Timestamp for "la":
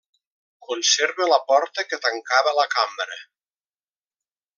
1.31-1.37, 2.61-2.65